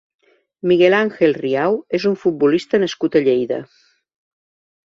[0.71, 3.61] Miguel Ángel Riau és un futbolista nascut a Lleida.